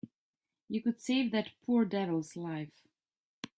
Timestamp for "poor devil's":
1.63-2.35